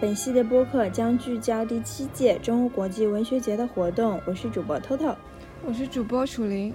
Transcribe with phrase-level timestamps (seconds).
[0.00, 4.18] 本系列播客将聚焦第七届中欧国际文学节的活动。
[4.24, 5.14] 我是主播 Toto，
[5.62, 6.72] 我是主播楚林。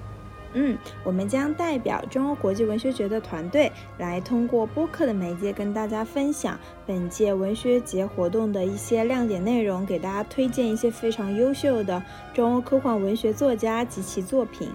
[0.53, 14.69] 嗯，我们将代表中欧国际文学节的团队，来通过播客的媒介跟大家分享本届文学节活动的一些亮点内容，给大家推荐一些非常优秀的中欧科幻文学作家及其作品。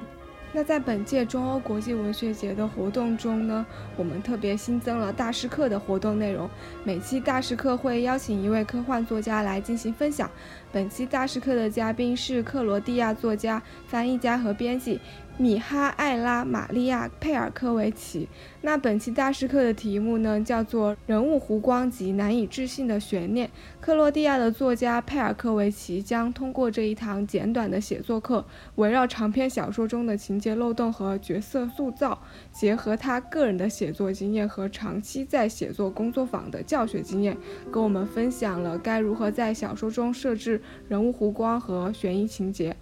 [0.53, 3.65] 那在本届中欧国际文学节的活动中呢，
[3.97, 6.51] 我们特别新增了大师课的活动内容。
[6.83, 10.29] 每期大师课会邀请一位科幻作家来进行分享。
[10.73, 15.01] 本期大师课的嘉宾是克罗地亚作家、翻译家和编辑。
[15.37, 18.29] 米哈艾拉·玛利亚·佩尔科维奇。
[18.61, 23.49] 那本期大师课的题目呢，叫做《人物弧光及难以置信的悬念》。
[23.81, 32.21] 克罗地亚的作家佩尔科维奇将通过这一堂简短的写作课，围绕长篇小说中的情节漏洞和角色塑造，
[32.53, 37.35] 结合他个人的写作经验和长期在写作工作坊的教学经验，
[37.73, 42.77] 跟我们分享了该如何在小说中设置人物弧光和悬疑情节。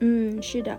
[0.00, 0.78] 嗯，是的。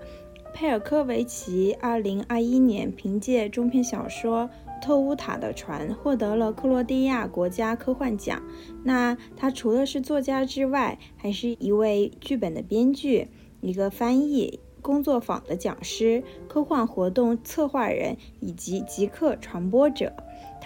[0.53, 4.49] 佩尔科维奇二零二一年凭借中篇小说
[4.83, 8.41] 《特乌塔的船》获得了克罗地亚国家科幻奖。
[8.83, 13.27] 那他除了是作家之外，还是一位剧本的编剧、
[13.61, 20.11] 一个翻译、工作坊的讲师、科幻活动策划人以及极客传播者。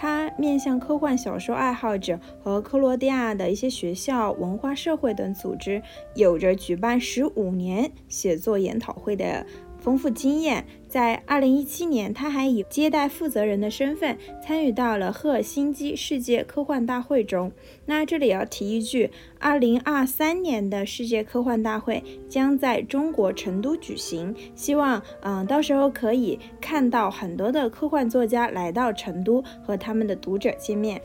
[0.02, 5.80] 它面向科幻小说爱好者和克罗地亚的一些学校、文化社会等组织，
[6.16, 9.46] 有着举办十五年写作研讨会的。
[9.82, 17.50] 丰富经验，在二零一七年，他还以接待负责人的身份参与到了赫尔辛基世界科幻大会中。
[17.84, 19.10] 那这里要提一句，
[19.40, 31.02] 二零二三年的世界科幻大会将在中国成都举行，希望嗯到时候可以看到很多的科幻作家来到成都和他们的读者见面。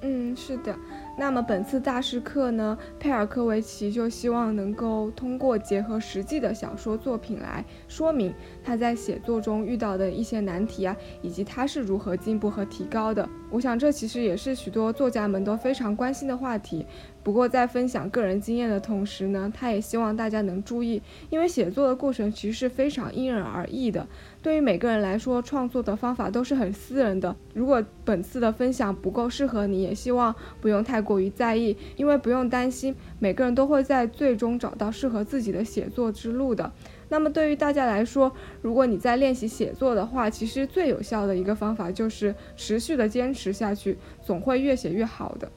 [0.00, 0.74] 嗯，是的。
[1.18, 13.28] 那么本次大师课呢，佩尔科维奇就希望能够通过结合实际的小说作品来说明他在写作中遇到的一些难题啊，以及他是如何进步和提高的。
[13.50, 16.84] 我想这其实也是许多作家们都非常关心的话题。
[17.22, 24.06] 不过在分享个人经验的同时呢，他也希望大家能注意，因为写作的过程其实是非常因人而异的。
[24.42, 27.34] 对于每个人来说，创作的方法都是很私人的。
[27.54, 36.72] 如果本次的分享不够适合你，也希望不用太过于在意，因为不用担心，每个人都会在最终找到适合自己的写作之路的。
[37.08, 45.50] 那么对于大家来说，如果你在练习写作的话，其实最有效的一个方法就是持续的坚持下去，总会越写越好的。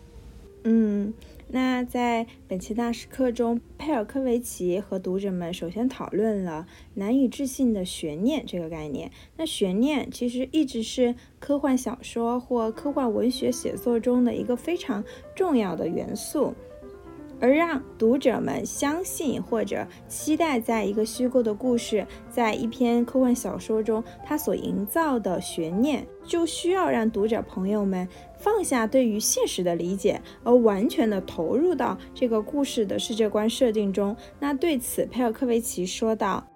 [0.64, 1.14] 嗯。
[1.54, 9.12] 那在本期大师课中，佩尔科维奇和读者们首先讨论了难以置信的悬念这个概念。
[9.36, 15.04] 那悬念其实一直是科幻小说或科幻文学写作中的一个非常
[15.36, 16.54] 重要的元素。
[17.42, 28.08] 而让读者们相信或者期待，在一个虚构的故事，在一篇科幻小说中，它所营造的悬念，就需要让读者朋友们
[28.38, 34.16] 放下对于现实的理解，而完全的投入到这个故事的世界观设定中。
[34.40, 36.51] 那对此，佩尔科维奇说道。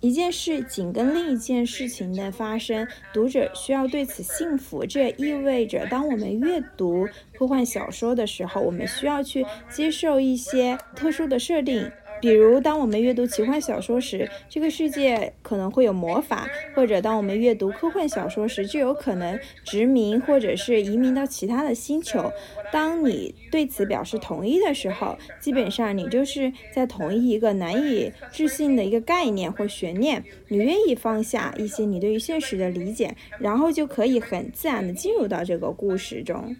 [0.00, 4.84] 一件事紧跟另一件事情的发生，读者需要对此信服。
[4.84, 11.90] 这也意味着，当我们阅读科幻小说的时候，我们需要去接受一些特殊的设定。
[12.20, 22.32] 比如，当我们阅读奇幻小说时，这个世界可能会有魔法；或者，当我们阅读科幻小说时，就有可能殖民或者是移民到其他的星球。
[22.72, 30.24] 当你对此表示同意的时候，基本上你就是在同意一个难以置信的一个概念或悬念。
[30.48, 36.56] 你愿意放下一些你对于现实的理解，然后就可以很自然的进入到这个故事中。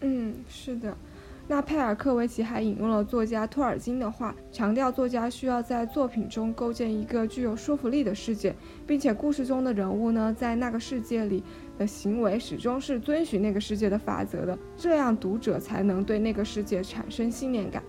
[0.00, 0.96] 嗯，是的。
[1.50, 8.54] 那佩尔科维奇还引用了作家托尔金的话，强调作家需要在作品中构建一个具有说服力的世界，
[8.86, 11.42] 并且故事中的人物呢，在那个世界里
[11.78, 17.82] 的行为始终是遵循那个世界的法则的，这样读者才能对那个世界产生信念感。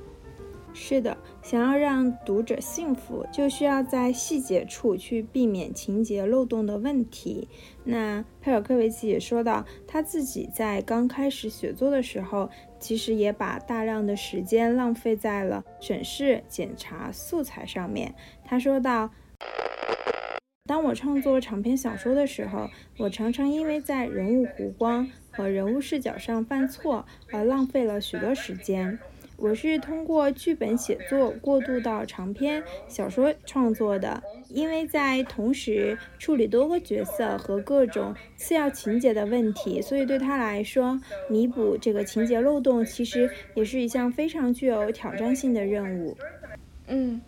[0.71, 7.50] 是的，想要让读者幸福，就需要在细节处去避免情节漏洞的问题。
[7.83, 12.47] 那佩尔科维奇也说到，他自己在刚开始写作的时候，
[12.79, 18.15] 其实也把大量的时间浪费在了审视、检查素材上面。
[18.45, 19.11] 他说道
[20.65, 28.97] ：“当我创作长篇小说的时候，我常常因为在人物弧光和人物视角上犯错而浪费了许多时间。”
[29.39, 41.00] 我是通过剧本写作过渡到长篇小说创作的，因为在同时处理多个角色和各种次要情节的问题，所以对他来说，
[41.30, 46.18] 弥补这个情节漏洞其实也是一项非常具有挑战性的任务。
[46.88, 47.21] 嗯。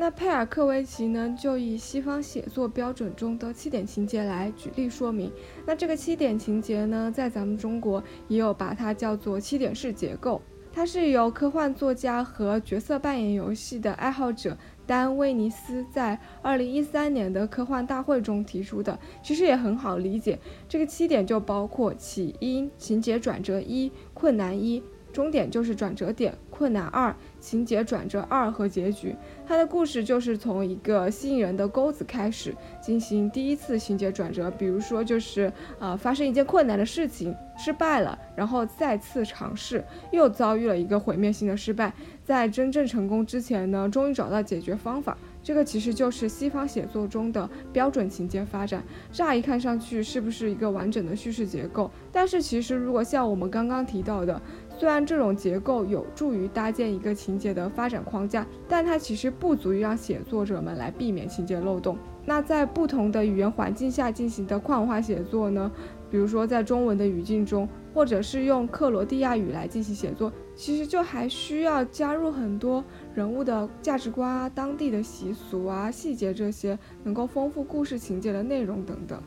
[0.00, 5.28] 那佩尔科维奇呢，就以西方写作标准中的七点情节来举例说明。
[5.66, 10.40] 那这个七点情节呢，在咱们中国也有把它叫做七点式结构。
[10.78, 18.96] 它是由科幻作家和角色扮演游戏的爱好者丹·威尼斯在二零一三年的科幻大会中提出的。
[19.20, 20.38] 其实也很好理解，
[20.68, 24.80] 这个七点就包括起因、情节转折一、困难一、
[25.12, 27.12] 终点就是转折点、困难二。
[27.40, 29.14] 情节转折二和结局，
[29.46, 41.92] 他的故事就是从一个吸引人的钩子开始进行第一次情节转折，比如说就是呃发生一件困难的事情失败了，然后再次尝试又遭遇了一个毁灭性的失败，
[42.24, 45.16] 在真正成功之前呢，终于找到解决方法。
[45.40, 48.82] 这个其实就是西方写作中的标准情节发展。
[49.10, 51.90] 乍一看上去是不是一个完整的叙事结构？
[52.12, 54.40] 但是其实如果像我们刚刚提到的。
[54.78, 61.98] 虽然这种结构有助于搭建一个情节的发展框架，但它其实不足以让写作者们来避免情节漏洞。
[62.24, 65.68] 那在不同的语言环境下进行的跨文化写作呢？
[66.10, 72.84] 比如说在中文的语境中，或者是用克罗地亚语来进行写作，其实就还需要加入很多
[73.14, 79.20] 人物的价值观啊、当地的习俗啊、细节这些，能够丰富故事情节的内容等等。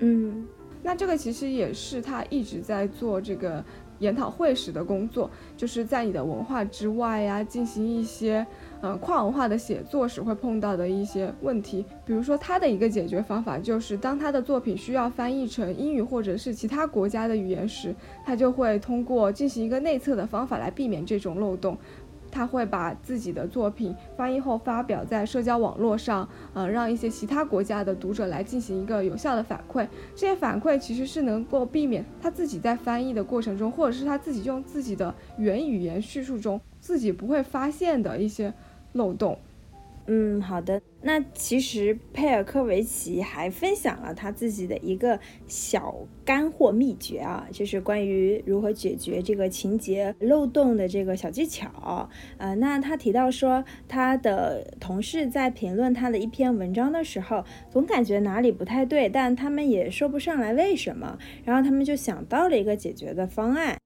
[0.00, 0.46] 嗯，
[0.82, 3.64] 那这个其实也是他一直在做这个。
[3.98, 8.46] 研讨会时的工作，就是在你的文化之外呀，进行一些
[8.80, 11.84] 呃跨文化的写作时会碰到的一些问题。
[12.04, 21.76] 比如说，他的一个解决方法就是，当他的作品需要翻译成英语或者是其他国家的语言时，他就会通过进行一个内测的方法来避免这种漏洞。
[22.30, 29.86] 他会把自己的作品翻译后发表在社交网络上，呃，让一些其他国家的读者来进行一个有效的反馈。
[30.14, 38.52] 这些反馈其实是能够避免他自己在翻译的过程中，或者是他自己用自己的原语言叙述中自己不会发现的一些
[38.92, 39.38] 漏洞。
[40.10, 40.80] 嗯，好的。
[41.02, 45.94] 那其实佩尔科维奇还分享了他自己的一个小
[46.24, 52.08] 干货秘诀啊，就是关于如何解决这个情节漏洞的这个小技巧。
[52.38, 63.76] 呃，那他提到说，他的同事在评论他的一篇文章的时候，总感觉哪里不太对，但他们也说不上来为什么，然后他们就想到了一个解决的方案。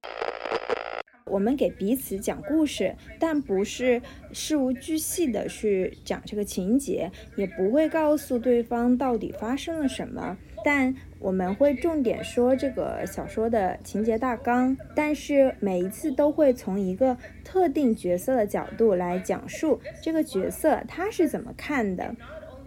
[1.32, 4.02] 我们给彼此讲故事，但不是
[4.32, 10.36] 事无巨细的去讲这个情节，也不会告诉对方到底发生了什么。
[10.62, 22.14] 但我们会重点说这个小说的情节大纲，但是每一次都会从一个特定角色的角度来讲述这个角色他是怎么看的。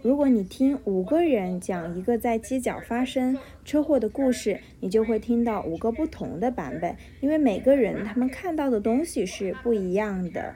[0.06, 10.54] 如果你听五个人讲一个在街角发生车祸的故事，你就会听到五个不同的版本，因为每个人他们看到的东西是不一样的。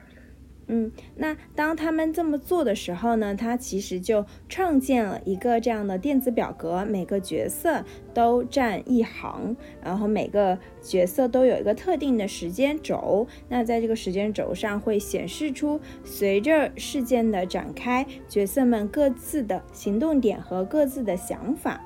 [0.73, 7.83] 嗯，那当他们这么做的时候呢，他其实就创建了一个这样的电子表格，每个角色
[8.13, 9.53] 都占一行，
[9.83, 13.27] 然后每个角色都有一个特定的时间轴。
[13.49, 21.81] 那在这个时间轴上会显示出随着事件的展开，角色们各自的行动点和各自的想法。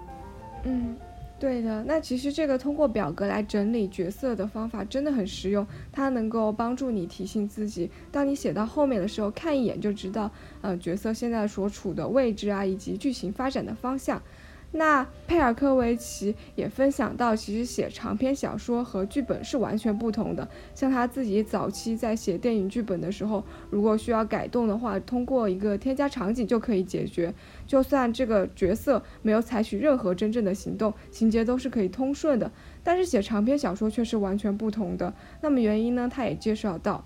[0.64, 0.96] 嗯。
[1.38, 14.22] 对的，那其实这个通过表格来整理角色的方法真的很实用，它能够帮助你提醒自己，当你写到后面的时候，看一眼就知道，呃，角色现在所处的位置啊，以及剧情发展的方向。
[14.78, 20.46] 那佩尔科维奇也分享到，其实写长篇小说和剧本是完全不同的。
[20.74, 27.34] 像他自己早期在写电影剧本的时候，如果需要改动的话，通过一个添加场景就可以解决。
[27.66, 32.52] 就算这个角色没有采取任何真正的行动，情节都是可以通顺的。
[32.84, 35.14] 但是写长篇小说却是完全不同的。
[35.42, 36.10] 那么原因呢？
[36.12, 37.06] 他也介绍到。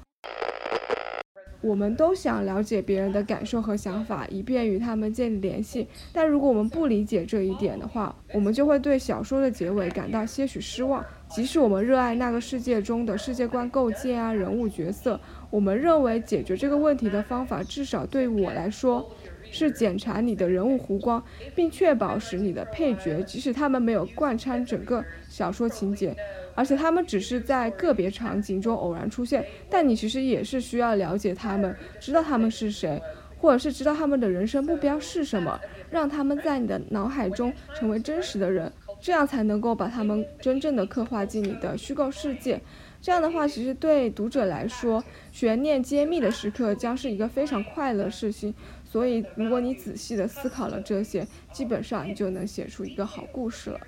[1.61, 5.87] 我们都想了解别人的感受和想法，以便与他们建立联系。
[6.13, 11.03] 但如果我们不理解这一点的话，我们就会对小说的结尾感到些许失望。
[11.29, 15.19] 即使我们热爱那个世界中的世界观构建啊，人物角色，
[15.51, 19.09] 我们认为解决这个问题的方法，至少对我来说。
[19.51, 21.23] 是检查你的人物弧光，
[21.55, 26.15] 并确保使你的配角，即使他们没有贯穿整个小说情节，
[26.59, 33.01] 而且他们只是在个别场景中偶然出现，但你其实也是需要了解他们，知道他们是谁，
[33.37, 35.57] 或者是知道他们的人生目标是什么，
[35.89, 42.59] 让他们在你的脑海中成为真实的人，这样才能够把他们真正的刻画进你的虚构世界。
[43.01, 45.01] 这样的话，其实对读者来说，
[45.31, 48.53] 悬念揭秘的时刻将是一个非常快乐的事情。
[48.83, 53.79] 所以，如果你仔细的思考了这些，基本上你就能写出一个好故事了。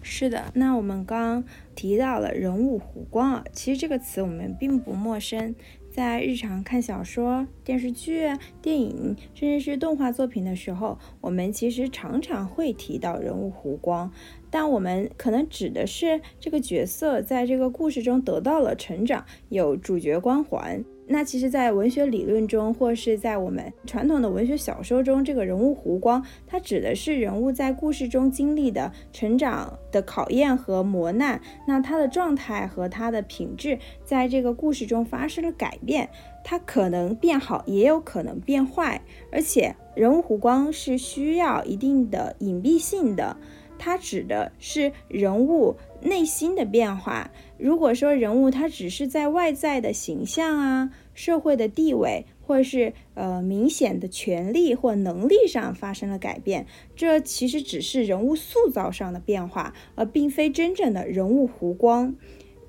[0.00, 5.54] 是的，那我们刚提到了人物弧光啊，其实这个词我们并不陌生，
[5.90, 8.28] 在日常看小说、电视剧、
[8.62, 14.10] 电影，甚至是动画作品的时候，我们其实常常会提到人物弧光，
[14.50, 20.82] 但我们可能指的是这个角色在这个故事中得到了成长，有主角光环。
[21.10, 36.10] 那其实，在文学理论中，或是在我们传统的文学小说中，这个人物弧光，它指的是人物在故事中经历的成长的考验和磨难，那他的状态和他的品质在这个故事中发生了改变，
[36.44, 39.00] 他可能变好，也有可能变坏，
[39.32, 43.34] 而且人物弧光是需要一定的隐蔽性的，
[43.78, 45.74] 它指的是人物。
[46.02, 47.30] 内心的变化。
[47.58, 62.14] 如果说人物他只是在外在的形象啊、社会的地位，或是呃明显的权利或能力上发生了改变，这其实只是人物塑造上的变化，而并非真正的人物弧光。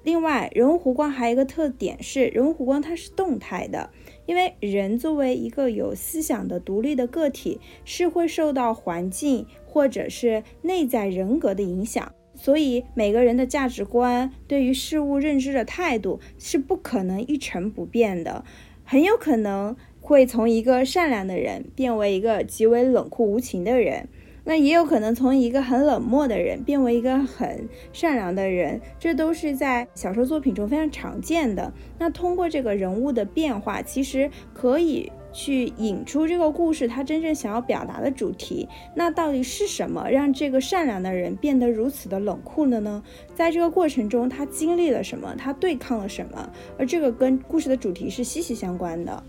[0.04, 3.90] 另外，人物弧光还有一个特点是，人物弧光它是动态的，
[4.26, 12.12] 因为人作为一个有思想的独立的个体，是会受到环境或者是内在人格的影响。
[12.42, 18.46] 所以每个人的价值观对于事物认知的态度是不可能一成不变的，
[18.86, 24.08] 很有可能会从一个善良的人变为一个极为冷酷无情的人，
[24.46, 31.74] 那也有可能从一个很冷漠的人变为一个很善良的人，这都是在小说作品中非常常见的。
[31.98, 35.12] 那通过这个人物的变化，其实可以。
[35.32, 43.04] 去引出这个故事他真正想要表达的主题，那到底是什么让这个善良的人变得如此的冷酷了呢？
[43.36, 45.36] 在这个过程中，他经历了什么？
[45.38, 46.52] 他对抗了什么？
[46.78, 49.24] 而这个跟故事的主题是息息相关的。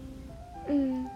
[0.68, 1.06] 嗯，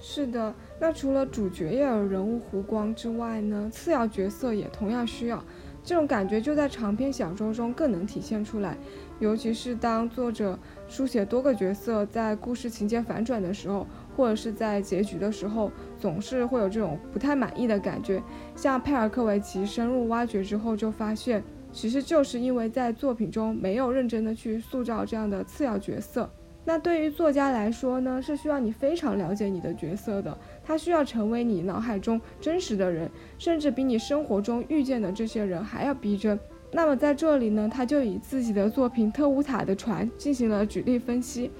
[0.00, 0.54] 是的。
[0.80, 5.44] 那除了主角要有人物弧光之外呢，次要角色也同样需要。
[5.84, 8.76] 这种感觉就在长篇小说中更能体现出来，
[9.18, 10.56] 尤其是当作者
[10.88, 13.86] 书写多个角色在故事情节反转的时候。
[14.16, 18.22] 或者是在结局的时候，总是会有这种不太满意的感觉。
[18.54, 21.42] 像佩尔科维奇深入挖掘之后，就发现，
[21.72, 26.30] 其实就是因为在作品中没有认真的去塑造这样的次要角色。
[26.64, 36.38] 那对于作家来说呢，是需要你非常了解你的角色的，他需要成为你脑海中真实的人，甚至比你生活中遇见的这些人还要逼真。
[36.70, 41.48] 那么在这里呢，他就以自己的作品《特乌塔的船》进行了举例分析。《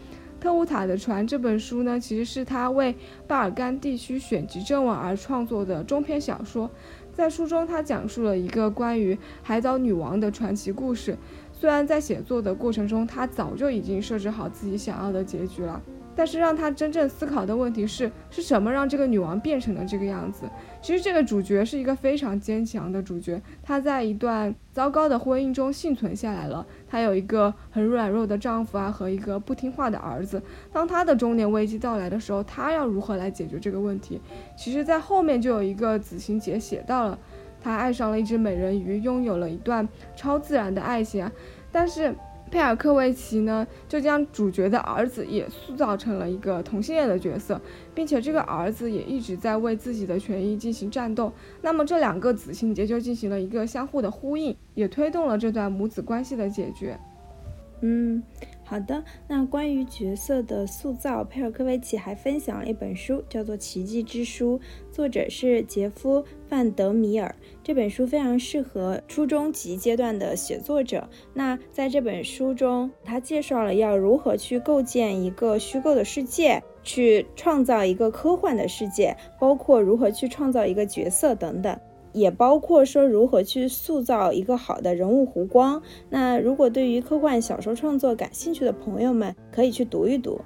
[0.43, 2.93] 特乌塔的船》这本书呢，其实是他为
[3.29, 6.69] 巴尔干地区选集正文而创作的中篇小说。
[7.13, 11.17] 在书中，他讲述了一个关于海岛女王的传奇故事。
[11.53, 15.81] 虽然在写作的过程中，他早就已经设置好自己想要的结局了。
[16.15, 20.45] 但是让他真正思考的问题是：是什么让这个女王变成了这个样子？
[20.81, 26.67] 其实这个主角是一个非常坚强的主角，她在一段糟糕的婚姻中幸存下来了。
[26.89, 30.43] 她有一个很软弱的丈夫啊，和一个不听话的儿子。
[30.73, 34.21] 当她的中年危机到来的时候，她要如何来解决这个问题？
[34.57, 37.19] 其实，在后面就有一个子行节写到了，
[37.63, 41.33] 她爱上了一只美人鱼，拥有了一段超自然的爱情啊，
[41.71, 42.15] 但是。
[42.53, 47.59] 佩尔克维奇呢，就将主角的儿子也塑造成了一个同性恋的角色，
[47.95, 51.33] 并且这个儿子也一直在为自己的权益进行战斗。
[51.63, 57.01] 那么这两个子情节就进行了一个相互的呼应，也推动了这段母子关系的解决。
[57.81, 58.23] 嗯。
[58.73, 64.59] 好的，那关于角色的塑造，佩尔科维奇还分享了一本书，叫做《奇迹之书》，
[64.91, 67.35] 作者是杰夫·范德米尔。
[67.63, 71.07] 这本书非常适合初中级阶段的写作者。
[71.35, 81.79] 那在这本书中，他介绍了要如何去构建一个虚构的世界，去创造一个科幻的世界，包括如何去创造一个角色等等。
[82.13, 85.83] 也包括说如何去塑造一个好的人物弧光。
[86.11, 90.41] 那如果对于科幻小说创作感兴趣的朋友们，可以去读一读。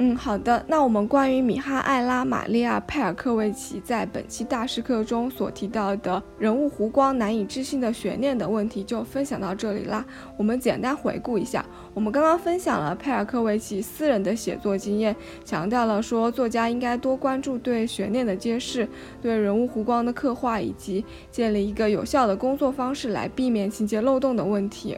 [0.00, 0.64] 嗯，好的。
[0.68, 10.04] 那我们关于米哈艾拉·玛利亚·佩尔科维奇在本期大师课中所提到的人物弧光难以置信的悬念的问题就分享到这里啦。
[10.36, 18.88] 我们简单回顾一下，我们刚刚分享了佩尔科维奇私人的写作经验，强调了说作家应该多关注对悬念的揭示、
[19.20, 24.96] 对人物弧光的刻画，以及建立一个有效的工作方式来避免情节漏洞的问题。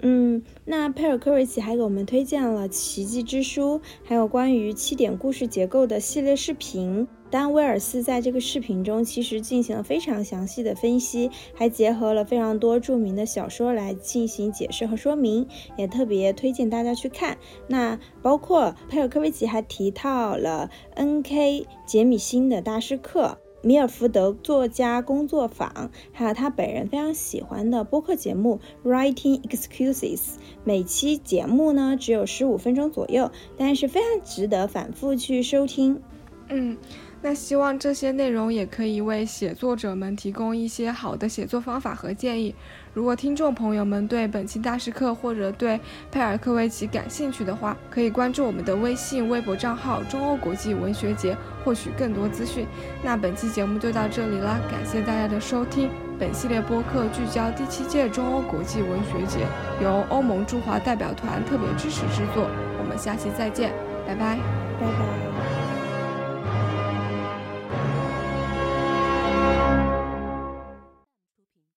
[0.00, 7.06] 嗯，那佩尔科维奇还给我们推荐了《奇迹之书》，还有关于七点故事结构的系列视频。
[7.30, 17.36] 丹威尔斯在这个视频中其实进行了非常详细的分析，还结合了非常多著名的小说来进行解释和说明，也特别推荐大家去看。
[17.66, 21.66] 那包括佩尔科维奇还提到了 N.K.
[21.84, 23.36] 杰米辛的大师课。
[23.62, 30.16] 米尔福德作家工作坊，还有他本人非常喜欢的播客节目《Writing Excuses》。
[30.64, 36.00] 每期节目呢只有十五分钟左右，但是非常值得反复去收听。
[36.48, 36.76] 嗯。
[37.20, 42.54] 那希望这些内容也可以为写作者们提供一些好的写作方法和建议。
[42.94, 45.78] 如果听众朋友们对本期大师课或者对
[46.10, 52.66] 佩尔科维奇感兴趣的话，可以关注我们的微信、微博账号“中欧国际文学节”，获取更多资讯。
[53.02, 55.90] 那本期节目就到这里了，感谢大家的收听。
[56.18, 59.46] 本系列播客聚焦第七届中欧国际文学节，
[59.82, 62.48] 由欧盟驻华代表团特别支持制作。
[62.80, 63.72] 我们下期再见，
[64.06, 64.36] 拜拜，
[64.80, 65.27] 拜拜。